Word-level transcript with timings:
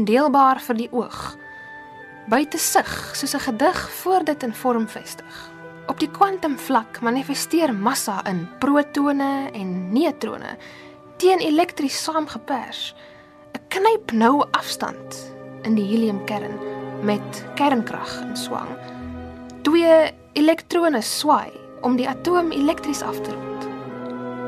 ondeelbaar 0.00 0.60
vir 0.64 0.78
die 0.78 0.88
oog. 0.96 1.20
Buite 2.30 2.58
sig, 2.58 2.88
soos 3.14 3.34
'n 3.34 3.44
gedig 3.48 3.78
voor 4.00 4.24
dit 4.24 4.42
in 4.42 4.54
vorm 4.54 4.88
vestig. 4.88 5.50
Op 5.86 5.98
die 5.98 6.10
kwantumvlak 6.10 7.00
manifesteer 7.00 7.74
massa 7.74 8.24
in 8.26 8.48
protone 8.58 9.50
en 9.52 9.92
neutrone 9.92 10.56
teen 11.16 11.38
elektries 11.38 12.02
saamgepers. 12.02 12.94
'n 13.52 13.60
Knyp 13.68 14.12
nou 14.12 14.44
afstand 14.50 15.34
in 15.62 15.74
die 15.74 15.84
heliumkern 15.84 16.58
met 17.02 17.44
kernkrag 17.54 18.20
in 18.20 18.36
swang. 18.36 18.68
Twee 19.62 20.12
elektrone 20.32 21.00
swaai 21.00 21.52
om 21.80 21.96
die 21.96 22.08
atoom 22.08 22.50
elektries 22.50 23.02
af 23.02 23.20
te 23.20 23.30
rond. 23.30 23.68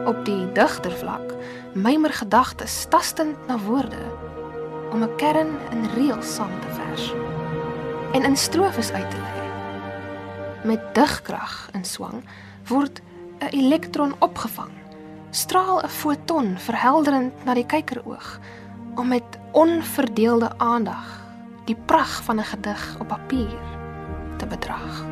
Op 0.06 0.24
die 0.24 0.52
digter 0.52 0.92
vlak 0.92 1.34
mymer 1.74 2.12
gedagtes 2.12 2.86
tastend 2.88 3.36
na 3.46 3.58
woorde 3.58 4.21
om 4.92 5.02
'n 5.02 5.16
kern 5.16 5.50
in 5.70 5.88
reëls 5.96 6.34
saam 6.34 6.60
te 6.60 6.68
vers 6.68 7.12
en 8.12 8.24
in 8.24 8.36
strofes 8.36 8.92
uit 8.92 9.10
te 9.10 9.16
lê. 9.16 9.42
Met 10.64 10.94
digkrag 10.94 11.68
in 11.72 11.84
swang 11.84 12.24
word 12.68 13.00
'n 13.38 13.56
elektron 13.56 14.14
opgevang. 14.18 14.72
Straal 15.30 15.82
'n 15.82 15.88
foton 15.88 16.58
verhelderend 16.58 17.44
na 17.44 17.54
die 17.54 17.66
kykeroog 17.66 18.38
om 18.94 19.08
met 19.08 19.38
onverdeelde 19.52 20.58
aandag 20.58 21.20
die 21.64 21.76
pragt 21.86 22.24
van 22.24 22.38
'n 22.38 22.44
gedig 22.44 22.96
op 23.00 23.08
papier 23.08 23.58
te 24.36 24.46
bedrag. 24.46 25.04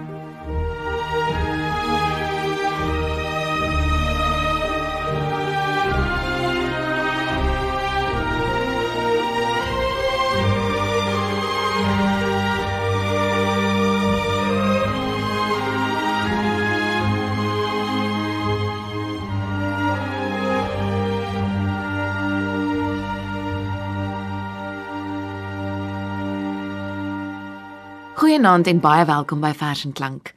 Goeienaand 28.31 28.67
en 28.67 28.79
baie 28.79 29.05
welkom 29.05 29.41
by 29.43 29.51
Vers 29.59 29.81
en 29.85 29.93
Klank. 29.93 30.29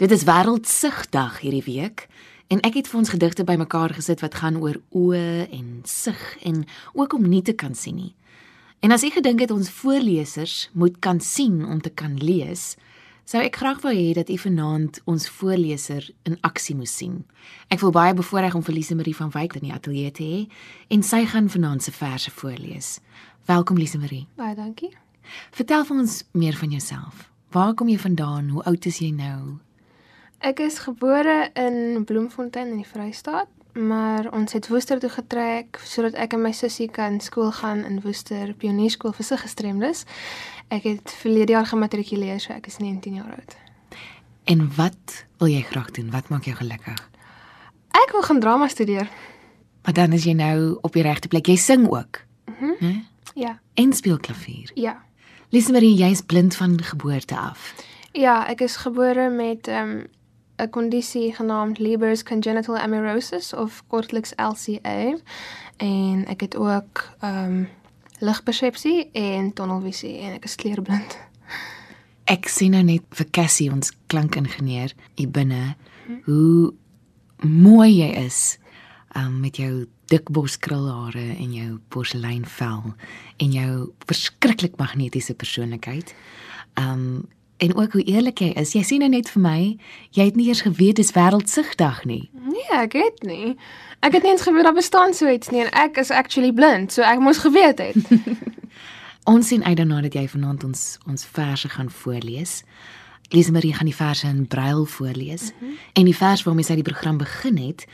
Dit 0.00 0.10
is 0.10 0.22
Wêreldsigdag 0.24 1.42
hierdie 1.42 1.66
week 1.66 2.06
en 2.48 2.62
ek 2.64 2.78
het 2.78 2.88
vir 2.88 3.02
ons 3.02 3.12
gedigte 3.12 3.44
bymekaar 3.44 3.92
gesit 3.92 4.22
wat 4.24 4.38
gaan 4.40 4.56
oor 4.56 4.78
oë 4.96 5.44
en 5.52 5.66
sig 5.84 6.22
en 6.48 6.62
ook 6.96 7.12
om 7.12 7.28
nie 7.28 7.42
te 7.44 7.52
kan 7.52 7.76
sien 7.76 8.00
nie. 8.00 8.14
En 8.80 8.96
as 8.96 9.04
ek 9.04 9.18
gedink 9.18 9.44
het 9.44 9.52
ons 9.52 9.68
voorlesers 9.82 10.70
moet 10.72 10.96
kan 11.04 11.20
sien 11.20 11.60
om 11.60 11.84
te 11.84 11.92
kan 11.92 12.16
lees, 12.16 12.72
sou 13.28 13.44
ek 13.44 13.60
graag 13.60 13.84
wou 13.84 13.92
hê 13.92 14.14
dat 14.16 14.32
u 14.32 14.40
vanaand 14.40 15.04
ons 15.04 15.28
voorleser 15.28 16.08
in 16.24 16.40
aksie 16.40 16.80
moes 16.80 16.96
sien. 16.96 17.26
Ek 17.68 17.84
voel 17.84 17.92
baie 17.92 18.16
bevoorreg 18.16 18.56
om 18.56 18.64
Felice 18.64 18.96
Marie 18.96 19.18
van 19.20 19.34
Wyk 19.36 19.60
in 19.60 19.68
die 19.68 19.76
ateljee 19.76 20.16
te 20.16 20.24
hê 20.24 20.44
en 20.88 21.04
sy 21.04 21.26
gaan 21.28 21.52
vanaand 21.52 21.84
se 21.84 21.92
verse 21.92 22.32
voorlees. 22.40 22.96
Welkom 23.44 23.76
Lise 23.76 24.00
Marie. 24.00 24.24
Baie 24.40 24.56
dankie. 24.56 24.96
Vertel 25.50 25.84
vir 25.84 25.96
ons 25.96 26.24
meer 26.32 26.56
van 26.56 26.70
jouself. 26.70 27.30
Waar 27.54 27.74
kom 27.74 27.88
jy 27.88 27.98
vandaan? 27.98 28.48
Hoe 28.48 28.64
oud 28.64 28.86
is 28.86 28.98
jy 28.98 29.10
nou? 29.10 29.58
Ek 30.44 30.60
is 30.60 30.78
gebore 30.84 31.50
in 31.56 32.04
Bloemfontein 32.04 32.68
in 32.74 32.82
die 32.82 32.88
Vrystaat, 32.88 33.48
maar 33.72 34.28
ons 34.32 34.52
het 34.52 34.68
Woester 34.68 35.00
toe 35.00 35.10
getrek 35.10 35.80
sodat 35.84 36.14
ek 36.14 36.36
en 36.36 36.42
my 36.44 36.52
sussie 36.52 36.88
kan 36.92 37.20
skool 37.20 37.52
gaan 37.52 37.84
in 37.84 38.00
Woester 38.04 38.52
Pionierskool 38.54 39.14
vir 39.16 39.24
sig 39.24 39.40
gestremdes. 39.40 40.04
Ek 40.68 40.84
het 40.88 41.14
verlede 41.22 41.56
jaar 41.56 41.66
gematrikuleer, 41.66 42.40
so 42.40 42.52
ek 42.52 42.68
is 42.68 42.78
19 42.82 43.14
jaar 43.20 43.32
oud. 43.36 43.56
En 44.46 44.68
wat 44.76 45.24
wil 45.38 45.50
jy 45.50 45.62
graag 45.66 45.90
doen? 45.96 46.10
Wat 46.10 46.28
maak 46.28 46.44
jou 46.46 46.54
gelukkig? 46.56 47.00
Ek 47.96 48.12
wil 48.12 48.22
gaan 48.22 48.40
drama 48.40 48.68
studeer. 48.68 49.08
Maar 49.86 49.94
dan 49.94 50.12
is 50.12 50.24
jy 50.26 50.34
nou 50.38 50.78
op 50.82 50.92
die 50.92 51.02
regte 51.02 51.28
plek. 51.28 51.46
Jy 51.46 51.56
sing 51.56 51.88
ook. 51.88 52.20
Mhm. 52.46 52.72
Né? 52.80 52.94
Ja. 53.34 53.58
En 53.74 53.92
speel 53.92 54.18
klavier. 54.18 54.70
Ja. 54.74 55.02
Lise 55.50 55.72
Marie, 55.72 55.94
jy's 55.94 56.20
blind 56.20 56.56
van 56.56 56.82
geboorte 56.82 57.36
af. 57.38 57.74
Ja, 58.12 58.46
ek 58.48 58.60
is 58.60 58.76
gebore 58.76 59.28
met 59.30 59.66
'n 59.66 60.08
um, 60.58 60.70
kondisie 60.70 61.34
genaamd 61.34 61.78
Leber's 61.78 62.22
congenital 62.22 62.76
amaurosis 62.76 63.52
of 63.54 63.82
kortliks 63.86 64.32
LCA 64.36 65.16
en 65.76 66.26
ek 66.26 66.40
het 66.40 66.56
ook 66.56 67.08
ehm 67.20 67.44
um, 67.44 67.68
ligpersepsie 68.18 69.10
en 69.12 69.52
tunnelvisie 69.52 70.18
en 70.18 70.32
ek 70.32 70.44
is 70.44 70.54
kleurblind. 70.54 71.18
Ek 72.24 72.48
sien 72.48 72.70
nou 72.70 72.82
net 72.82 73.02
vir 73.10 73.26
Cassie 73.30 73.70
ons 73.72 73.92
klankingenieur 74.06 74.92
hier 75.14 75.28
binne 75.30 75.76
hoe 76.24 76.72
mooi 77.38 77.90
jy 78.00 78.08
is 78.24 78.58
um, 79.16 79.40
met 79.40 79.56
jou 79.56 79.86
dik 80.12 80.30
boskrulhare 80.30 81.34
en 81.36 81.54
jou 81.54 81.78
porseleinvel 81.88 82.92
en 83.36 83.52
jou 83.52 83.70
verskriklik 84.06 84.76
magnetiese 84.76 85.34
persoonlikheid. 85.34 86.14
Um 86.80 87.26
en 87.56 87.76
ook 87.76 87.92
hoe 87.92 88.02
eerlik 88.04 88.38
jy 88.38 88.50
is. 88.60 88.74
Jy 88.76 88.82
sien 88.84 89.00
nou 89.00 89.08
net 89.08 89.30
vir 89.32 89.40
my, 89.42 89.60
jy 90.12 90.26
het 90.28 90.34
nie 90.36 90.50
eers 90.50 90.60
geweet 90.66 90.98
dis 91.00 91.14
wêreldsigdag 91.16 92.02
nie. 92.04 92.26
Nee, 92.44 92.66
ek 92.76 92.92
weet 92.92 93.22
nie. 93.24 93.54
Ek 94.04 94.12
het 94.12 94.26
nie 94.26 94.34
eens 94.34 94.44
geweet 94.44 94.68
daar 94.68 94.76
bestaan 94.76 95.16
so 95.16 95.30
iets 95.30 95.48
nie 95.48 95.62
en 95.64 95.70
ek 95.72 95.96
is 96.02 96.12
actually 96.12 96.52
blind, 96.52 96.92
so 96.92 97.00
ek 97.00 97.22
moes 97.24 97.40
geweet 97.40 97.80
het. 97.80 97.96
Ons 99.32 99.48
sien 99.48 99.64
uit 99.64 99.76
daarna 99.76 100.02
dat 100.04 100.14
jy 100.14 100.26
vanaand 100.28 100.68
ons 100.68 100.82
ons 101.08 101.24
verse 101.38 101.68
gaan 101.72 101.88
voorlees. 101.90 102.60
Lise 103.32 103.52
Marie 103.52 103.72
gaan 103.74 103.88
die 103.88 103.96
verse 103.96 104.28
in 104.28 104.44
brail 104.46 104.84
voorlees 104.84 105.48
mm 105.50 105.56
-hmm. 105.58 105.78
en 105.92 106.04
die 106.04 106.16
vers 106.16 106.42
waarmee 106.42 106.64
sy 106.64 106.74
die 106.74 106.86
program 106.86 107.18
begin 107.18 107.56
het 107.56 107.86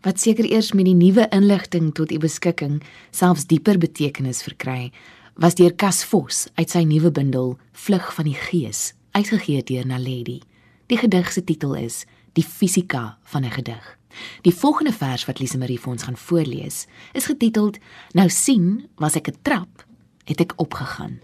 wat 0.00 0.20
seker 0.20 0.46
eers 0.46 0.72
met 0.72 0.86
die 0.86 0.94
nuwe 0.94 1.26
inligting 1.34 1.90
tot 1.94 2.12
u 2.12 2.18
beskikking 2.22 2.82
selfs 3.10 3.48
dieper 3.50 3.78
betekenis 3.78 4.42
verkry 4.46 4.92
was 5.38 5.54
deur 5.58 5.74
Cas 5.74 6.04
Vos 6.04 6.46
uit 6.54 6.70
sy 6.70 6.84
nuwe 6.86 7.10
bundel 7.14 7.56
Vlug 7.72 8.12
van 8.14 8.26
die 8.30 8.38
Gees 8.38 8.92
uitgegee 9.16 9.62
deur 9.62 9.86
Naledi. 9.86 10.40
Die 10.86 10.98
gedig 10.98 11.32
se 11.32 11.44
titel 11.44 11.74
is 11.78 12.04
Die 12.32 12.44
fisika 12.44 13.18
van 13.24 13.44
'n 13.44 13.50
gedig. 13.50 13.98
Die 14.42 14.54
volgende 14.54 14.92
vers 14.92 15.24
wat 15.24 15.38
Lise 15.38 15.58
Marie 15.58 15.80
vir 15.80 15.92
ons 15.92 16.02
gaan 16.02 16.16
voorlees 16.16 16.86
is 17.12 17.26
getiteld 17.26 17.78
Nou 18.12 18.28
sien 18.28 18.88
was 18.96 19.16
ek 19.16 19.28
'n 19.28 19.38
trap 19.42 19.86
het 20.24 20.40
ek 20.40 20.52
opgegaan. 20.56 21.20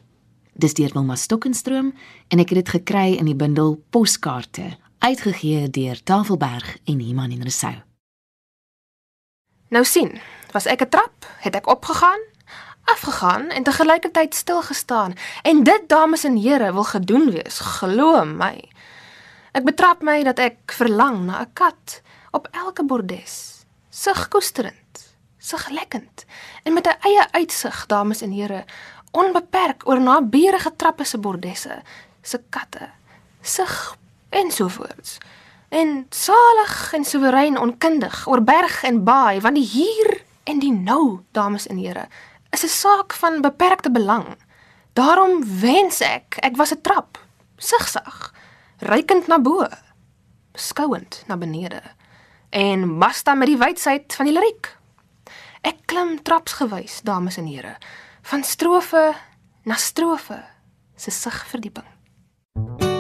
Dis 0.55 0.75
deur 0.75 0.91
Wilma 0.93 1.15
Stokkenstroom 1.15 1.95
en 2.29 2.39
ek 2.39 2.49
het 2.49 2.65
dit 2.65 2.69
gekry 2.69 3.15
in 3.15 3.27
die 3.27 3.37
bundel 3.37 3.83
Poskaarte 3.91 4.79
uitgegee 4.99 5.71
deur 5.71 6.03
Tafelberg 6.03 6.79
en 6.85 7.01
Iman 7.01 7.31
en 7.31 7.43
Resou. 7.43 7.94
Nou 9.75 9.83
sien, 9.85 10.21
was 10.55 10.67
ek 10.71 10.83
'n 10.83 10.89
trap, 10.89 11.27
het 11.43 11.55
ek 11.55 11.67
opgegaan, 11.67 12.23
afgegaan 12.85 13.51
en 13.51 13.63
te 13.63 13.73
gelykertyd 13.73 14.35
stil 14.35 14.63
gestaan. 14.63 15.15
En 15.43 15.63
dit, 15.63 15.89
dames 15.89 16.25
en 16.25 16.37
here, 16.37 16.73
wil 16.73 16.85
gedoen 16.85 17.31
wees, 17.31 17.59
glo 17.59 18.25
my. 18.25 18.71
Ek 19.53 19.65
betrap 19.65 20.03
my 20.03 20.23
dat 20.23 20.39
ek 20.39 20.73
verlang 20.73 21.25
na 21.27 21.41
'n 21.41 21.53
kat 21.53 22.03
op 22.31 22.49
elke 22.51 22.85
bordes, 22.85 23.65
sig 23.91 24.29
koesterend, 24.29 25.15
sig 25.39 25.69
lekkend 25.69 26.25
en 26.63 26.73
met 26.73 26.87
'n 26.87 26.99
eie 27.01 27.27
uitsig, 27.31 27.87
dames 27.87 28.23
en 28.23 28.33
here, 28.33 28.65
onbeperk 29.11 29.89
oor 29.89 30.01
na 30.01 30.21
bure 30.23 30.59
getrappe 30.59 31.05
se 31.05 31.19
bordesse, 31.19 31.83
se 32.23 32.41
katte, 32.51 32.91
sig 33.43 33.97
ensovoorts 34.29 35.19
en 35.75 36.07
salig 36.15 36.93
en 36.95 37.05
soewerein 37.05 37.59
onkundig 37.59 38.27
oor 38.31 38.43
berg 38.47 38.83
en 38.87 39.01
baai 39.05 39.41
want 39.43 39.59
die 39.59 39.67
hier 39.67 40.21
en 40.47 40.61
die 40.63 40.73
nou 40.73 41.25
dames 41.35 41.67
en 41.67 41.81
here 41.83 42.07
is 42.55 42.63
'n 42.63 42.69
saak 42.69 43.13
van 43.13 43.41
beperkte 43.43 43.91
belang. 43.91 44.39
Daarom 44.93 45.43
wens 45.61 46.01
ek 46.01 46.39
ek 46.43 46.57
was 46.57 46.73
'n 46.73 46.81
trap 46.81 47.19
sigsag 47.57 48.33
rykend 48.79 49.27
na 49.27 49.39
bo 49.39 49.67
skouend 50.55 51.25
na 51.27 51.37
benede 51.37 51.83
en 52.51 52.99
basta 52.99 53.35
met 53.35 53.49
die 53.49 53.59
wysheid 53.59 54.15
van 54.15 54.27
die 54.27 54.35
liriek. 54.35 54.77
Ek 55.63 55.77
klim 55.87 56.23
trapsgewys 56.23 57.01
dames 57.03 57.37
en 57.37 57.47
here 57.47 57.77
van 58.23 58.45
strofe 58.45 59.15
na 59.65 59.75
strofe 59.75 60.45
se 60.97 61.11
sig 61.11 61.47
verdieping 61.47 62.94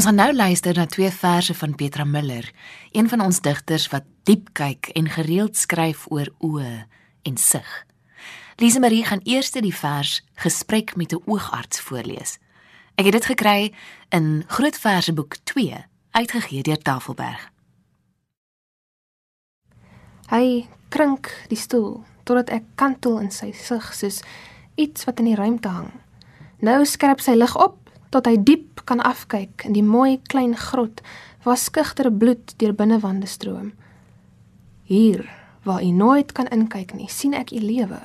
Ons 0.00 0.06
gaan 0.08 0.16
nou 0.16 0.32
luister 0.32 0.72
na 0.72 0.86
twee 0.88 1.10
verse 1.12 1.52
van 1.54 1.74
Petra 1.76 2.06
Miller, 2.08 2.46
een 2.96 3.08
van 3.08 3.20
ons 3.20 3.40
digters 3.44 3.84
wat 3.92 4.06
diep 4.24 4.46
kyk 4.56 4.88
en 4.96 5.10
gereeld 5.12 5.58
skryf 5.60 6.06
oor 6.08 6.30
oë 6.40 6.86
en 7.28 7.36
sig. 7.36 7.68
Lise 8.56 8.80
Marie 8.80 9.02
gaan 9.04 9.20
eers 9.28 9.52
die 9.52 9.74
vers 9.76 10.22
Gesprek 10.40 10.96
met 10.96 11.12
'n 11.12 11.20
oogarts 11.26 11.80
voorlees. 11.80 12.38
Ek 12.96 13.04
het 13.04 13.12
dit 13.12 13.24
gekry 13.24 13.74
in 14.08 14.44
Groot 14.48 14.78
Verseboek 14.78 15.36
2, 15.44 15.84
uitgegee 16.10 16.62
deur 16.62 16.78
Tafelberg. 16.78 17.50
Hy 20.30 20.68
krink 20.88 21.44
die 21.48 21.60
stoel 21.60 22.04
totdat 22.24 22.48
ek 22.48 22.64
kantel 22.74 23.18
in 23.18 23.30
sy 23.30 23.52
sig 23.52 23.94
soos 23.94 24.22
iets 24.76 25.04
wat 25.04 25.18
in 25.18 25.24
die 25.24 25.36
ruimte 25.36 25.68
hang. 25.68 25.92
Nou 26.60 26.84
skerp 26.84 27.20
sy 27.20 27.34
lig 27.34 27.56
op 27.56 27.79
tot 28.10 28.26
hy 28.26 28.36
diep 28.42 28.82
kan 28.84 29.00
afkyk 29.00 29.64
in 29.64 29.74
die 29.76 29.86
mooi 29.86 30.20
klein 30.30 30.56
grot 30.58 31.02
waar 31.44 31.58
skugtere 31.58 32.12
bloed 32.12 32.54
deur 32.58 32.74
binnewande 32.76 33.26
stroom. 33.26 33.72
Hier 34.84 35.28
waar 35.62 35.82
u 35.82 35.90
nooit 35.90 36.32
kan 36.32 36.48
inkyk 36.48 36.94
nie, 36.96 37.08
sien 37.08 37.34
ek 37.36 37.52
u 37.52 37.60
lewe. 37.60 38.00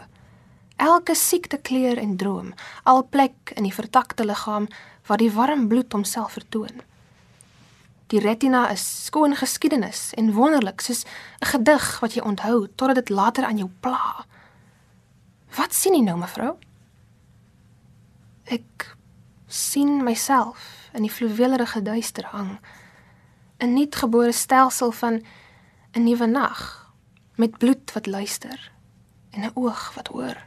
Elke 0.76 1.16
siekte 1.16 1.58
kleur 1.58 1.98
en 1.98 2.18
droom, 2.20 2.52
al 2.84 3.06
plek 3.08 3.54
in 3.56 3.64
die 3.64 3.74
vertakte 3.74 4.26
liggaam 4.28 4.68
waar 5.08 5.22
die 5.22 5.32
warm 5.32 5.68
bloed 5.72 5.94
homself 5.96 6.36
vertoon. 6.36 6.84
Die 8.14 8.20
retina 8.20 8.68
is 8.70 8.84
skoon 9.06 9.34
geskiedenis 9.36 10.12
en 10.20 10.34
wonderlik 10.36 10.82
soos 10.82 11.06
'n 11.42 11.46
gedig 11.46 12.00
wat 12.00 12.14
jy 12.14 12.22
onthou 12.22 12.68
totdat 12.76 12.96
dit 12.96 13.10
later 13.10 13.46
aan 13.46 13.58
jou 13.58 13.70
pla. 13.80 14.26
Wat 15.58 15.74
sien 15.74 15.94
jy 15.94 16.02
nou, 16.02 16.18
mevrou? 16.18 16.58
Ek 18.46 18.95
sien 19.56 20.04
myself 20.04 20.90
in 20.94 21.02
die 21.02 21.12
fluwelerige 21.12 21.82
duister 21.82 22.26
hang. 22.32 22.60
'n 23.58 23.74
Nuutgebore 23.74 24.32
stelsel 24.32 24.92
van 24.92 25.24
'n 25.94 26.04
nuwe 26.04 26.26
nag 26.26 26.92
met 27.36 27.58
bloed 27.58 27.94
wat 27.94 28.06
luister 28.06 28.72
en 29.32 29.42
'n 29.44 29.52
oog 29.54 29.94
wat 29.96 30.08
hoor. 30.08 30.38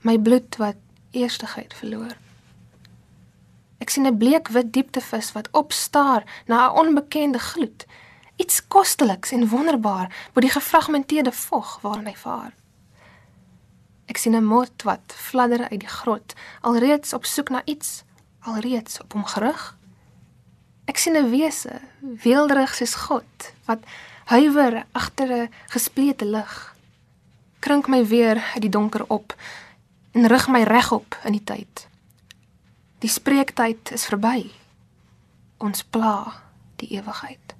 My 0.00 0.18
bloed 0.18 0.56
wat 0.56 0.76
eerstigheid 1.10 1.74
verloor. 1.74 2.16
Ek 3.78 3.90
sien 3.90 4.06
'n 4.06 4.18
bleekwit 4.18 4.72
dieptevis 4.72 5.32
wat 5.32 5.48
opstaar 5.50 6.22
na 6.46 6.68
'n 6.68 6.76
onbekende 6.76 7.38
gloed. 7.38 7.86
Iets 8.36 8.66
kosteliks 8.66 9.30
en 9.32 9.48
wonderbaar 9.48 10.28
bo 10.32 10.40
die 10.40 10.50
gefragmenteerde 10.50 11.32
vog 11.32 11.78
waarin 11.80 12.06
hy 12.06 12.14
vaar. 12.14 12.52
Ek 14.06 14.16
sien 14.16 14.36
'n 14.36 14.44
mot 14.44 14.82
wat 14.82 15.06
fladder 15.06 15.68
uit 15.68 15.80
die 15.80 15.88
grot, 15.88 16.34
alreeds 16.60 17.12
op 17.12 17.24
soek 17.24 17.48
na 17.48 17.62
iets, 17.64 18.04
alreeds 18.40 19.00
op 19.00 19.12
hom 19.12 19.24
gerig. 19.24 19.76
Ek 20.84 20.96
sien 20.98 21.16
'n 21.16 21.30
wese, 21.30 21.80
weelderig 22.00 22.74
soos 22.74 22.94
God, 22.94 23.52
wat 23.64 23.80
huiwer 24.24 24.84
agter 24.92 25.28
'n 25.32 25.50
gesplete 25.68 26.24
lig. 26.24 26.76
Krink 27.58 27.88
my 27.88 28.06
weer 28.06 28.36
uit 28.54 28.60
die 28.60 28.70
donker 28.70 29.04
op 29.08 29.34
en 30.12 30.26
rig 30.26 30.48
my 30.48 30.62
regop 30.62 31.16
in 31.24 31.32
die 31.32 31.44
tyd. 31.44 31.88
Die 32.98 33.10
spreektyd 33.10 33.90
is 33.90 34.06
verby. 34.06 34.50
Ons 35.58 35.82
pla 35.82 36.42
die 36.76 36.88
ewigheid. 36.88 37.54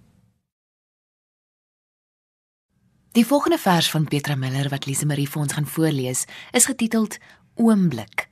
Die 3.14 3.26
volgende 3.26 3.58
vers 3.58 3.90
van 3.90 4.04
Petra 4.04 4.34
Miller 4.34 4.68
wat 4.68 4.86
Lise 4.86 5.06
Marie 5.06 5.28
vir 5.30 5.40
ons 5.40 5.52
gaan 5.54 5.66
voorlees, 5.70 6.24
is 6.50 6.64
getiteld 6.66 7.18
Oomblik. 7.54 8.24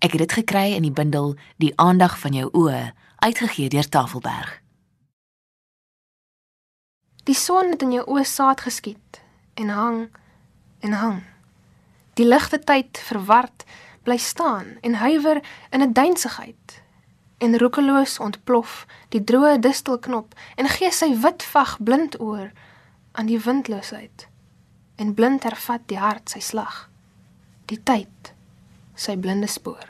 Ek 0.00 0.14
het 0.16 0.22
dit 0.22 0.32
gekry 0.32 0.70
in 0.72 0.86
die 0.86 0.92
bundel 0.96 1.34
Die 1.60 1.74
aandag 1.76 2.14
van 2.18 2.32
jou 2.32 2.46
oë, 2.56 2.94
uitgegee 3.16 3.68
deur 3.68 3.88
Tafelberg. 3.88 4.54
Die 7.28 7.36
son 7.36 7.68
het 7.74 7.84
in 7.84 7.92
jou 7.92 8.06
oë 8.06 8.24
saad 8.24 8.64
geskiet 8.64 9.20
en 9.60 9.68
hang 9.68 10.00
en 10.80 10.96
hang. 11.02 11.20
Die 12.16 12.24
ligte 12.24 12.62
tyd 12.64 13.02
verward 13.10 13.66
bly 14.08 14.16
staan 14.16 14.78
en 14.80 15.02
huiwer 15.04 15.42
in 15.70 15.84
'n 15.84 15.92
duinsigheid 15.92 16.80
en 17.44 17.58
roekeloos 17.58 18.18
ontplof 18.18 18.86
die 19.08 19.24
droë 19.24 19.60
distelknop 19.60 20.32
en 20.56 20.68
gee 20.68 20.90
sy 20.90 21.12
wit 21.20 21.42
vag 21.42 21.76
blind 21.82 22.20
oor 22.20 22.52
aan 23.12 23.26
die 23.26 23.40
windloosheid 23.40 24.29
en 25.00 25.14
blind 25.16 25.46
hervat 25.48 25.86
die 25.88 25.98
hart 25.98 26.28
sy 26.28 26.42
slag. 26.44 26.84
Die 27.72 27.80
tyd 27.88 28.34
sy 29.00 29.16
blinde 29.16 29.48
spoor 29.48 29.88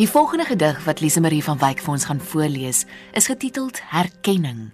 Die 0.00 0.08
volgende 0.08 0.44
gedig 0.44 0.84
wat 0.84 1.00
Lise 1.00 1.20
Marie 1.20 1.44
van 1.44 1.58
Wyk 1.60 1.82
vir 1.84 1.92
ons 1.92 2.06
gaan 2.08 2.20
voorlees, 2.24 2.86
is 3.12 3.26
getiteld 3.28 3.82
Herkenning. 3.90 4.70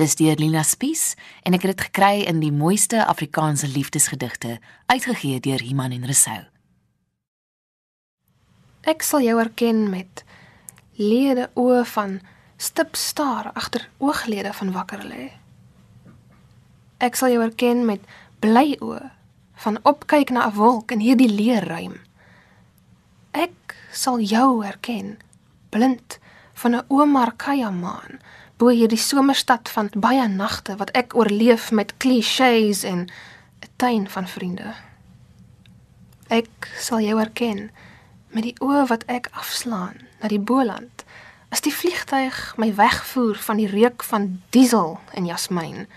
Dis 0.00 0.16
deur 0.16 0.40
Lina 0.40 0.62
Spies 0.64 1.18
en 1.44 1.52
ek 1.52 1.66
het 1.66 1.74
dit 1.74 1.84
gekry 1.90 2.22
in 2.24 2.40
die 2.40 2.48
mooiste 2.48 3.02
Afrikaanse 3.04 3.68
liefdesgedigte, 3.68 4.56
uitgegee 4.88 5.36
deur 5.44 5.60
Iman 5.60 5.92
en 5.92 6.08
Resou. 6.08 6.38
Ek 8.88 9.04
sal 9.04 9.20
jou 9.28 9.36
herken 9.36 9.90
met 9.92 10.24
lede 10.96 11.50
oë 11.60 11.84
van 11.92 12.22
stip 12.56 12.96
staar 12.96 13.52
agter 13.52 13.84
ooglede 14.00 14.56
van 14.62 14.72
wakker 14.72 15.04
lê. 15.04 15.28
Ek 17.04 17.20
sal 17.20 17.36
jou 17.36 17.44
herken 17.44 17.84
met 17.84 18.08
bly 18.40 18.78
oë 18.80 19.10
van 19.60 19.76
opkyk 19.84 20.32
na 20.32 20.48
'n 20.48 20.56
wolk 20.56 20.96
in 20.96 21.04
hierdie 21.04 21.28
leë 21.28 21.68
ruim. 21.68 22.00
Ek 22.00 22.09
sal 23.92 24.20
jou 24.20 24.64
herken, 24.64 25.18
blind 25.68 26.18
van 26.52 26.74
'n 26.74 26.84
Omarkaya 26.88 27.70
maan, 27.70 28.20
bo 28.56 28.68
hierdie 28.68 28.98
somerstad 28.98 29.68
van 29.68 29.88
baie 29.96 30.28
nagte 30.28 30.76
wat 30.76 30.90
ek 30.90 31.16
oorleef 31.16 31.70
met 31.70 31.96
klisjées 31.96 32.84
en 32.84 32.98
'n 32.98 33.70
tuin 33.76 34.08
van 34.08 34.28
vriende. 34.28 34.74
Ek 36.28 36.70
sal 36.78 37.00
jou 37.00 37.18
herken 37.18 37.70
met 38.28 38.42
die 38.42 38.56
oë 38.60 38.86
wat 38.86 39.04
ek 39.04 39.28
afslaan 39.32 39.96
na 40.20 40.28
die 40.28 40.40
Boland. 40.40 41.04
As 41.50 41.60
die 41.60 41.74
vliegtyg 41.74 42.54
my 42.56 42.74
wegvoer 42.74 43.36
van 43.36 43.56
die 43.56 43.66
reuk 43.66 44.02
van 44.02 44.42
diesel 44.50 45.00
en 45.12 45.26
jasmyn, 45.26 45.88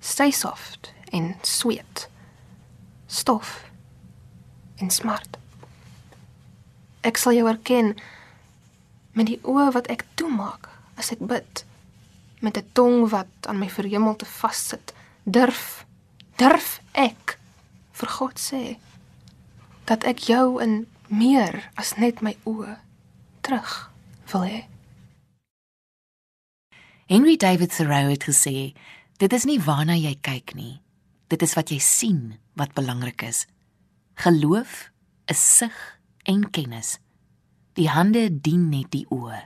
stay 0.00 0.30
soft 0.30 0.92
en 1.10 1.36
sweet. 1.42 2.08
Stof 3.06 3.64
en 4.76 4.90
smart. 4.90 5.41
Ek 7.02 7.18
sal 7.18 7.34
jou 7.36 7.48
erken 7.50 7.94
met 9.12 9.28
die 9.28 9.40
oë 9.42 9.70
wat 9.74 9.90
ek 9.92 10.06
toemaak 10.16 10.70
as 10.96 11.12
ek 11.12 11.20
bid, 11.20 11.64
met 12.40 12.56
'n 12.56 12.66
tong 12.72 13.10
wat 13.10 13.32
aan 13.46 13.58
my 13.58 13.68
verhemelte 13.68 14.24
vassit. 14.24 14.94
Durf, 15.24 15.84
durf 16.36 16.80
ek 16.92 17.38
vir 17.92 18.08
God 18.08 18.38
sê 18.38 18.76
dat 19.84 20.04
ek 20.04 20.18
jou 20.18 20.62
in 20.62 20.86
meer 21.08 21.70
as 21.76 21.96
net 21.96 22.22
my 22.22 22.36
oë 22.44 22.78
terug 23.40 23.90
wil 24.32 24.44
hê. 24.46 24.64
Henry 27.06 27.36
David 27.36 27.70
Thoreau 27.70 28.08
het 28.10 28.24
gesê, 28.24 28.74
dit 29.18 29.32
is 29.32 29.44
nie 29.44 29.60
waarna 29.60 29.96
jy 29.98 30.14
kyk 30.20 30.54
nie. 30.54 30.80
Dit 31.28 31.42
is 31.42 31.54
wat 31.54 31.70
jy 31.70 31.78
sien 31.78 32.38
wat 32.56 32.74
belangrik 32.74 33.22
is. 33.22 33.46
Geloof 34.14 34.90
is 35.26 35.56
sig 35.58 35.72
en 36.22 36.50
kennis. 36.50 36.98
Die 37.72 37.88
hande 37.88 38.40
dien 38.40 38.68
net 38.68 38.90
die 38.90 39.06
oë. 39.08 39.40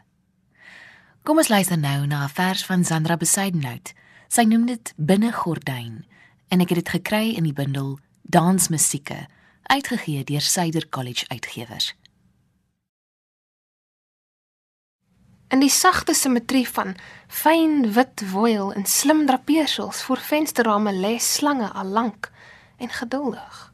Kom 1.26 1.40
ons 1.42 1.50
luister 1.50 1.78
nou 1.78 2.06
na 2.06 2.24
'n 2.24 2.28
vers 2.28 2.64
van 2.64 2.84
Sandra 2.84 3.16
Besuidenhout. 3.16 3.92
Sy 4.28 4.42
noem 4.42 4.66
dit 4.66 4.92
Binnegordyn 4.96 6.04
en 6.48 6.60
ek 6.60 6.68
het 6.68 6.84
dit 6.84 6.88
gekry 6.88 7.34
in 7.34 7.42
die 7.42 7.52
bundel 7.52 7.98
Dansmusieke, 8.22 9.26
uitgegee 9.62 10.24
deur 10.24 10.40
Suider 10.40 10.88
College 10.88 11.28
Uitgewers. 11.28 11.94
In 15.48 15.60
die 15.60 15.70
sagte 15.70 16.14
simmetrie 16.14 16.68
van 16.68 16.96
fyn 17.28 17.92
wit 17.92 18.30
woil 18.30 18.72
en 18.72 18.86
slim 18.86 19.26
drapeersels 19.26 20.02
voor 20.02 20.18
vensterrame 20.18 20.92
lê 20.92 21.18
slange 21.18 21.70
al 21.72 21.86
lank 21.86 22.30
en 22.76 22.88
geduldig 22.88 23.72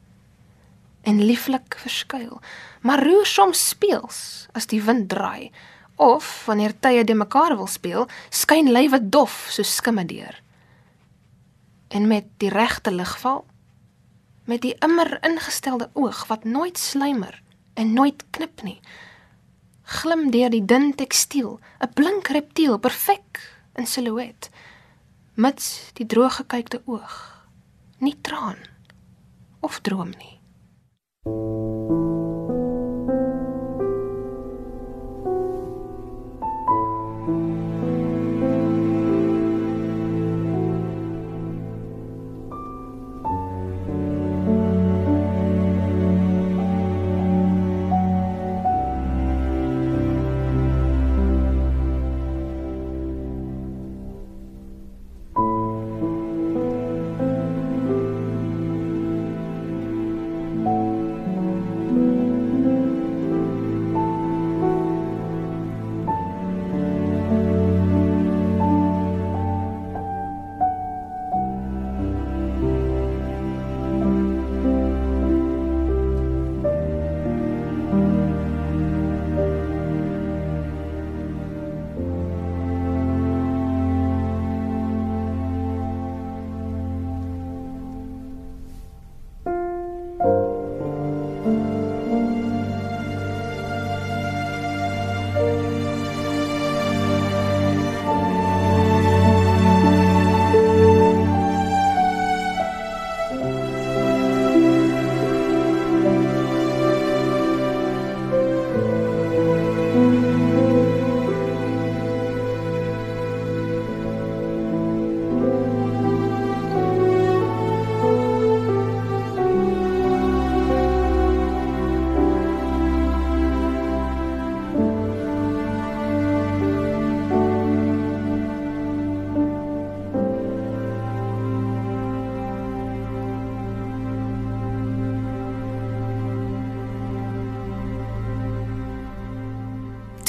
en 1.02 1.24
lieflik 1.24 1.74
verskuil, 1.78 2.40
maar 2.82 3.02
roer 3.06 3.26
soms 3.26 3.68
speels 3.68 4.48
as 4.52 4.66
die 4.66 4.82
wind 4.82 5.08
draai 5.08 5.50
of 6.02 6.46
wanneer 6.46 6.74
tye 6.80 7.04
de 7.04 7.14
mekaar 7.14 7.56
wil 7.56 7.68
speel, 7.70 8.08
skyn 8.30 8.72
lywe 8.72 8.98
dof 9.08 9.46
so 9.54 9.62
skimme 9.62 10.04
deur. 10.08 10.34
En 11.88 12.08
met 12.08 12.26
die 12.42 12.50
regte 12.50 12.90
ligval, 12.90 13.44
met 14.44 14.64
die 14.64 14.74
immer 14.82 15.18
ingestelde 15.22 15.90
oog 15.92 16.26
wat 16.26 16.44
nooit 16.44 16.78
slymer 16.78 17.42
en 17.74 17.92
nooit 17.92 18.24
knip 18.30 18.62
nie, 18.66 18.80
glim 19.82 20.30
deur 20.30 20.50
die 20.50 20.64
dun 20.64 20.94
tekstiel, 20.94 21.60
'n 21.80 21.92
blink 21.94 22.28
reptiel 22.28 22.78
perfek 22.78 23.40
in 23.76 23.86
silhouet, 23.86 24.50
mits 25.34 25.92
die 25.94 26.06
droog 26.06 26.36
gekykte 26.36 26.82
oog 26.84 27.46
nie 27.98 28.16
traan 28.20 28.58
of 29.60 29.80
droom 29.80 30.10
nie. 30.18 32.11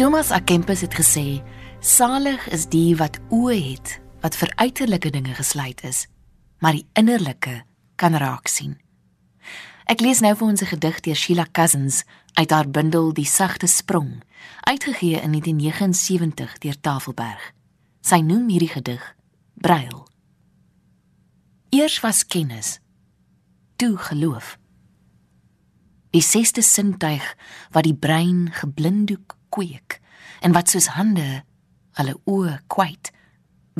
Thomas 0.04 0.32
A 0.32 0.40
Kempis 0.40 0.82
het 0.82 0.94
gesê: 0.94 1.42
"Salig 1.80 2.50
is 2.52 2.66
die 2.68 2.96
wat 2.96 3.20
oë 3.32 3.56
het 3.72 4.02
wat 4.20 4.36
vir 4.36 4.52
uiterlike 4.56 5.10
dinge 5.10 5.34
gesluit 5.34 5.84
is, 5.84 6.08
maar 6.60 6.76
die 6.76 6.88
innerlike 6.94 7.64
kan 7.96 8.16
raak 8.16 8.48
sien." 8.48 8.76
Ek 9.88 10.02
lees 10.02 10.20
nou 10.20 10.36
vir 10.36 10.48
ons 10.48 10.62
'n 10.62 10.66
gedig 10.66 11.00
deur 11.00 11.16
Sheila 11.16 11.46
Cousins 11.52 12.04
uit 12.34 12.52
haar 12.52 12.70
bundel 12.70 13.14
Die 13.14 13.26
sagte 13.26 13.68
sprong, 13.68 14.24
uitgegee 14.60 15.22
in 15.22 15.32
1979 15.32 16.58
deur 16.58 16.80
Tafelberg. 16.82 17.54
Sy 18.02 18.20
noem 18.20 18.50
hierdie 18.50 18.74
gedig 18.76 19.16
Brail. 19.56 20.08
Eers 21.70 22.00
was 22.00 22.26
kennis, 22.26 22.80
toe 23.76 23.98
geloof. 23.98 24.58
Die 26.10 26.22
sesde 26.22 26.62
sintuig 26.62 27.36
wat 27.72 27.84
die 27.84 27.96
brein 27.96 28.52
geblinddoek 28.52 29.38
kweek 29.56 30.00
en 30.42 30.56
wat 30.58 30.72
soos 30.74 30.92
hande 30.98 31.44
hulle 32.00 32.16
oë 32.30 32.58
kwyt 32.74 33.12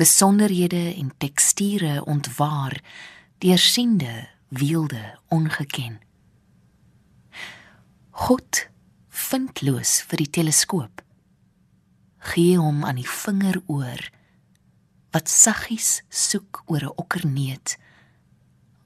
besonderhede 0.00 0.84
en 0.94 1.12
teksture 1.22 2.00
ontwaar 2.10 2.80
deursiende 3.42 4.28
wielde 4.48 5.02
ongeken. 5.34 5.98
God 8.10 8.68
vindloos 9.08 10.00
vir 10.08 10.22
die 10.22 10.30
teleskoop 10.38 11.02
gee 12.32 12.56
hom 12.58 12.84
aan 12.88 12.98
die 13.00 13.08
vinger 13.08 13.60
oor 13.70 14.00
wat 15.14 15.30
saggies 15.30 16.00
soek 16.08 16.62
oor 16.66 16.84
'n 16.86 16.96
okkerneet 17.02 17.76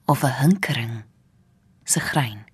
of 0.05 0.23
'n 0.23 0.39
hinkering 0.41 0.95
se 1.85 1.99
grein 1.99 2.48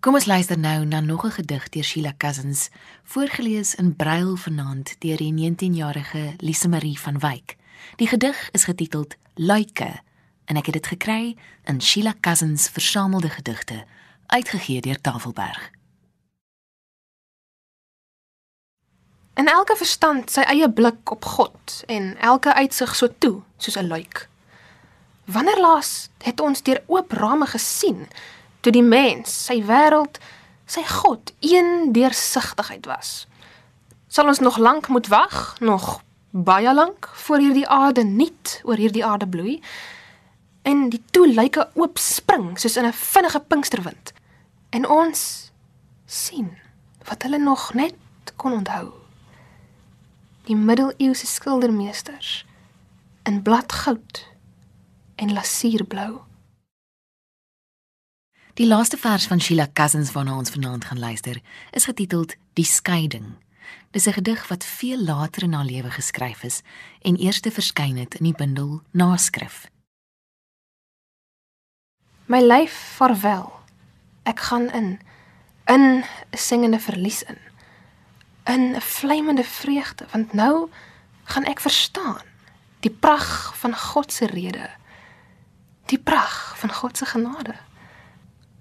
Kom 0.00 0.14
ons 0.14 0.26
luister 0.28 0.58
nou 0.58 0.84
na 0.84 1.00
nog 1.00 1.24
'n 1.24 1.30
gedig 1.30 1.68
deur 1.68 1.84
Sheila 1.84 2.12
Cousins, 2.16 2.68
voorgeles 3.02 3.74
in 3.74 3.96
Braille 3.96 4.36
vanaand 4.36 4.96
deur 4.98 5.16
die 5.16 5.32
19-jarige 5.32 6.34
Lise 6.36 6.68
Marie 6.68 7.00
van 7.00 7.18
Wyk. 7.18 7.56
Die 7.96 8.08
gedig 8.08 8.50
is 8.50 8.64
getiteld 8.64 9.14
Luike 9.34 10.00
en 10.44 10.56
ek 10.56 10.66
het 10.66 10.74
dit 10.74 10.86
gekry 10.86 11.36
in 11.64 11.82
Sheila 11.82 12.14
Cousins 12.20 12.68
Versamelde 12.68 13.28
Gedigte, 13.28 13.84
uitgegee 14.26 14.80
deur 14.80 15.00
Tafelberg. 15.00 15.70
En 19.34 19.46
elke 19.46 19.76
verstand 19.76 20.30
sy 20.30 20.40
eie 20.40 20.72
blik 20.72 21.10
op 21.10 21.24
God 21.24 21.82
en 21.86 22.16
elke 22.18 22.54
uitsig 22.54 22.96
so 22.96 23.08
toe 23.18 23.42
soos 23.56 23.76
'n 23.76 23.86
luik. 23.86 24.28
Wanneer 25.24 25.60
laas 25.60 26.08
het 26.22 26.40
ons 26.40 26.62
deur 26.62 26.82
oop 26.86 27.12
rame 27.12 27.46
gesien? 27.46 28.08
Toe 28.66 28.74
die 28.74 28.82
mens, 28.82 29.30
sy 29.46 29.60
wêreld, 29.68 30.18
sy 30.66 30.82
God 30.90 31.30
een 31.44 31.92
deursigtigheid 31.94 32.88
was. 32.90 33.26
Sal 34.10 34.26
ons 34.26 34.42
nog 34.42 34.58
lank 34.58 34.88
moet 34.90 35.06
wag, 35.12 35.54
nog 35.62 36.00
baie 36.30 36.74
lank 36.74 37.06
voor 37.26 37.38
hierdie 37.38 37.68
aarde 37.68 38.02
nuut 38.04 38.60
oor 38.64 38.76
hierdie 38.76 39.04
aarde 39.06 39.28
bloei 39.30 39.60
en 40.66 40.88
die 40.90 41.00
toelyke 41.14 41.68
oop 41.78 41.98
spring 42.02 42.58
soos 42.58 42.76
in 42.76 42.84
'n 42.84 42.92
vinnige 42.92 43.40
pinksterwind 43.40 44.12
en 44.70 44.88
ons 44.88 45.52
sien 46.06 46.58
wat 47.08 47.22
hulle 47.22 47.38
nog 47.38 47.74
net 47.74 47.94
kon 48.36 48.52
onthou. 48.52 48.92
Die 50.44 50.56
middeleeuse 50.56 51.26
skildermeesters 51.26 52.44
in 53.22 53.42
bladgoud 53.42 54.26
en 55.16 55.32
lasuurblou. 55.32 56.20
Die 58.56 58.66
laaste 58.66 58.96
vers 58.96 59.26
van 59.26 59.40
Sheila 59.40 59.66
Cousins 59.72 60.10
waarna 60.12 60.36
ons 60.36 60.50
vanaand 60.50 60.84
gaan 60.84 60.98
luister, 60.98 61.40
is 61.76 61.84
getiteld 61.84 62.34
Die 62.56 62.64
skeiding. 62.64 63.34
Dis 63.90 64.06
'n 64.06 64.12
gedig 64.12 64.48
wat 64.48 64.64
veel 64.64 65.04
later 65.04 65.42
in 65.42 65.52
haar 65.52 65.64
lewe 65.64 65.90
geskryf 65.90 66.42
is 66.42 66.62
en 67.02 67.20
eers 67.20 67.40
te 67.40 67.50
verskyn 67.50 67.96
het 67.96 68.14
in 68.14 68.24
die 68.24 68.34
bundel 68.34 68.80
Naskrif. 68.90 69.68
My 72.26 72.40
lyf 72.40 72.72
vaarwel. 72.96 73.52
Ek 74.22 74.40
gaan 74.40 74.72
in 74.72 75.00
in 75.66 75.80
'n 75.80 76.04
singende 76.30 76.80
verlies 76.80 77.22
in. 77.22 77.38
In 78.44 78.74
'n 78.74 78.80
vlamende 78.80 79.44
vreugde, 79.44 80.06
want 80.12 80.32
nou 80.32 80.70
gaan 81.24 81.44
ek 81.44 81.60
verstaan 81.60 82.24
die 82.80 82.96
pragt 83.00 83.56
van 83.56 83.76
God 83.76 84.12
se 84.12 84.26
rede. 84.26 84.70
Die 85.86 85.98
pragt 85.98 86.58
van 86.58 86.72
God 86.72 86.96
se 86.96 87.04
genade. 87.04 87.54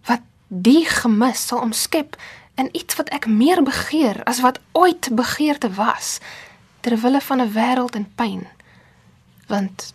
Wat 0.06 0.22
die 0.48 0.86
gemis 0.86 1.48
sal 1.48 1.60
omskep 1.60 2.16
in 2.56 2.70
iets 2.72 2.96
wat 2.96 3.10
ek 3.16 3.28
meer 3.28 3.64
begeer 3.64 4.24
as 4.24 4.40
wat 4.44 4.60
ooit 4.72 5.10
begeerte 5.16 5.70
was 5.76 6.20
ter 6.82 6.98
wille 7.02 7.22
van 7.22 7.42
'n 7.42 7.52
wêreld 7.52 7.96
in 7.96 8.08
pyn. 8.16 8.48
Want 9.48 9.94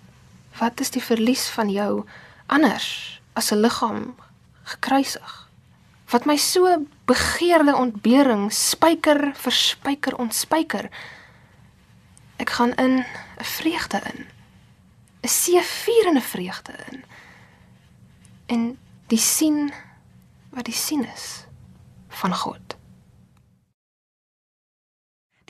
wat 0.58 0.80
is 0.80 0.90
die 0.90 1.02
verlies 1.02 1.48
van 1.48 1.70
jou 1.70 2.04
anders 2.46 3.20
as 3.32 3.50
'n 3.52 3.60
liggaam 3.60 4.14
gekruisig? 4.62 5.48
Wat 6.10 6.24
my 6.24 6.36
so 6.36 6.86
begeerde 7.04 7.76
ontbering 7.76 8.52
spyker 8.52 9.32
vir 9.34 9.52
spyker 9.52 10.16
ontspyker. 10.16 10.90
Ek 12.36 12.50
gaan 12.50 12.74
in 12.74 13.04
'n 13.38 13.44
vreugde 13.44 14.00
in. 14.12 14.26
'n 15.22 15.28
Seevierende 15.28 16.20
vreugde 16.20 16.72
in. 16.90 17.04
En 18.46 18.78
die 19.06 19.18
sien 19.18 19.72
wat 20.50 20.64
die 20.64 20.76
sien 20.76 21.06
is 21.14 21.46
van 22.20 22.34
God. 22.34 22.76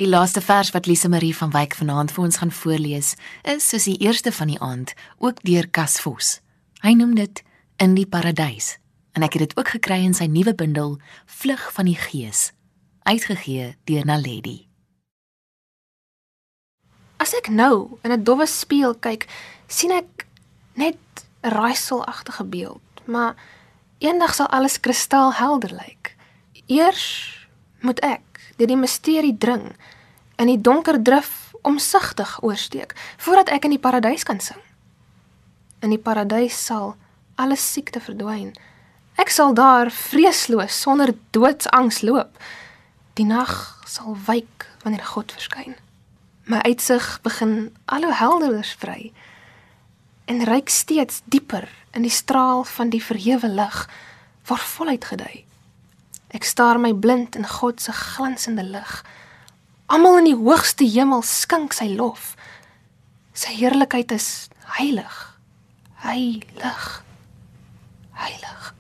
Die 0.01 0.09
laaste 0.09 0.41
vers 0.41 0.71
wat 0.73 0.87
Lise 0.87 1.09
Marie 1.13 1.35
van 1.37 1.51
Wyk 1.53 1.75
vanaand 1.77 2.13
vir 2.13 2.25
ons 2.25 2.39
gaan 2.41 2.53
voorlees, 2.53 3.15
is 3.45 3.69
soos 3.69 3.85
die 3.85 3.99
eerste 4.01 4.33
van 4.33 4.49
die 4.49 4.61
aand, 4.61 4.95
ook 5.19 5.43
deur 5.45 5.69
Cas 5.69 5.99
Vos. 6.01 6.39
Hy 6.81 6.95
noem 6.97 7.15
dit 7.15 7.43
In 7.81 7.95
die 7.97 8.05
Paradys 8.05 8.79
en 9.17 9.25
ek 9.25 9.37
het 9.37 9.49
dit 9.49 9.55
ook 9.59 9.71
gekry 9.75 10.03
in 10.05 10.15
sy 10.17 10.27
nuwe 10.29 10.53
bundel 10.55 10.99
Vlug 11.27 11.63
van 11.77 11.89
die 11.89 11.97
Gees, 11.97 12.51
uitgegee 13.09 13.75
deur 13.89 14.05
Naledi. 14.09 14.69
As 17.21 17.33
ek 17.37 17.49
nou 17.49 17.99
in 18.05 18.13
'n 18.13 18.25
dowwe 18.25 18.47
spieël 18.47 18.95
kyk, 18.95 19.29
sien 19.67 19.91
ek 19.91 20.27
net 20.75 21.01
'n 21.43 21.51
raaiselagtige 21.53 22.45
beeld, 22.45 22.81
maar 23.05 23.37
eendag 24.01 24.35
sal 24.35 24.49
alles 24.49 24.81
kristalhelder 24.81 25.73
lyk. 25.77 26.15
Eers 26.67 27.05
moet 27.85 28.01
ek 28.07 28.41
deur 28.57 28.71
die 28.71 28.81
misterie 28.81 29.37
dring 29.37 29.71
in 30.41 30.49
die 30.49 30.61
donker 30.61 31.01
drif 31.03 31.53
omsigtig 31.69 32.39
oorsteek 32.43 32.95
voordat 33.21 33.53
ek 33.53 33.69
in 33.69 33.77
die 33.77 33.83
paradys 33.83 34.25
kan 34.25 34.41
sing. 34.41 34.61
In 35.85 35.93
die 35.93 36.01
paradys 36.01 36.57
sal 36.57 36.95
alle 37.41 37.57
siekte 37.57 38.01
verdwyn. 38.01 38.53
Ek 39.21 39.33
sal 39.33 39.55
daar 39.57 39.91
vreesloos 39.93 40.81
sonder 40.81 41.13
doodsangs 41.37 42.01
loop. 42.05 42.37
Die 43.21 43.29
nag 43.29 43.53
sal 43.89 44.17
wyk 44.27 44.69
wanneer 44.85 45.05
God 45.05 45.33
verskyn. 45.33 45.77
My 46.49 46.61
uitsig 46.65 47.21
begin 47.25 47.73
al 47.85 48.05
hoe 48.09 48.17
helderder 48.17 48.65
sprei 48.65 49.13
en 50.31 50.45
reik 50.47 50.69
steeds 50.71 51.23
dieper 51.25 51.67
in 51.91 52.05
die 52.07 52.15
straal 52.15 52.63
van 52.65 52.93
die 52.93 53.03
verhewe 53.03 53.49
lig 53.51 53.79
waar 54.47 54.63
voluit 54.63 55.05
gedui. 55.05 55.43
Ek 56.31 56.47
staar 56.47 56.79
my 56.79 56.93
blind 56.95 57.35
in 57.35 57.47
God 57.47 57.83
se 57.83 57.93
glansende 57.93 58.63
lig. 58.63 58.93
Almal 59.91 60.21
in 60.21 60.29
die 60.31 60.39
hoogste 60.39 60.87
hemel 60.87 61.25
skink 61.27 61.75
sy 61.75 61.89
lof. 61.99 62.37
Sy 63.35 63.57
heerlikheid 63.59 64.15
is 64.15 64.47
heilig. 64.79 65.17
Heilig. 66.07 66.87
Heilig. 68.15 68.75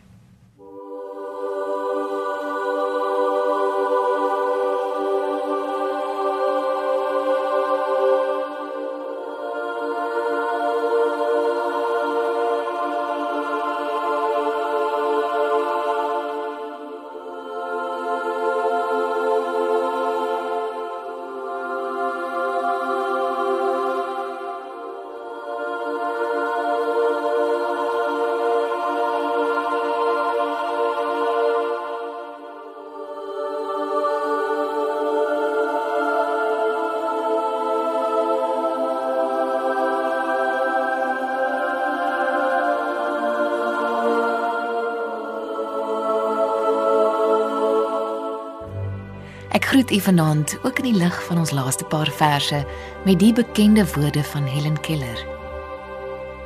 Groet 49.90 50.02
u 50.02 50.04
vanaand 50.04 50.58
ook 50.62 50.78
in 50.78 50.84
die 50.84 51.02
lig 51.02 51.24
van 51.24 51.38
ons 51.38 51.50
laaste 51.50 51.84
paar 51.84 52.10
verse 52.10 52.66
met 53.04 53.18
die 53.18 53.32
bekende 53.32 53.84
woorde 53.94 54.22
van 54.24 54.44
Helen 54.44 54.80
Keller. 54.80 55.26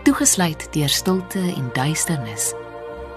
Toegesluit 0.03 0.69
deur 0.73 0.89
stilte 0.89 1.39
en 1.39 1.69
duisternis, 1.73 2.53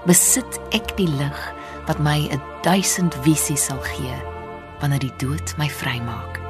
besit 0.04 0.58
ek 0.70 0.96
die 0.96 1.08
lig 1.08 1.54
wat 1.86 1.98
my 1.98 2.28
'n 2.28 2.42
duisend 2.62 3.16
visies 3.22 3.64
sal 3.64 3.80
gee 3.80 4.16
wanneer 4.80 5.00
die 5.00 5.16
dood 5.16 5.56
my 5.56 5.68
vrymaak. 5.68 6.40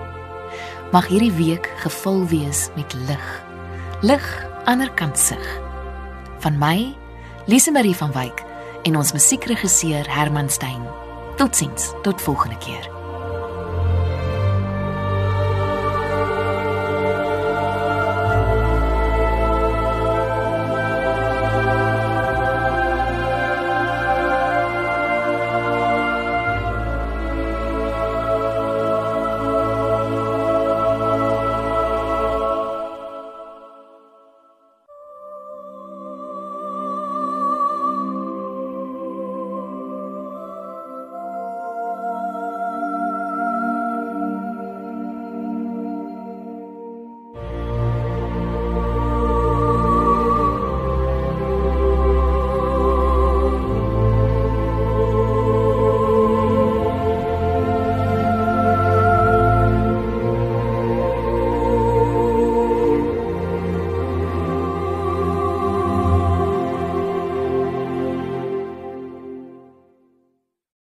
Mag 0.93 1.07
hierdie 1.07 1.33
week 1.33 1.71
gevul 1.77 2.27
wees 2.27 2.71
met 2.77 2.95
lig. 3.07 3.43
Lig 4.03 4.47
aanderkant 4.65 5.19
sig. 5.19 5.61
Van 6.39 6.59
my, 6.59 6.97
Lise 7.47 7.71
Marie 7.71 7.97
van 7.97 8.13
Wyk 8.13 8.45
en 8.83 8.97
ons 8.97 9.13
musiekregisseur 9.13 10.05
Herman 10.09 10.51
Stein. 10.51 10.83
Totsiens, 11.37 11.93
tot 12.03 12.23
volgende 12.23 12.59
keer. 12.59 12.98